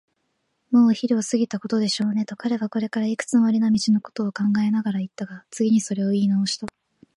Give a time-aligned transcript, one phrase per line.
[0.73, 6.65] 「もうお昼を過ぎたことでしょうね」と、彼はこれからいくつもりの道のことを考えながらいったが、次にそれをいいなおした。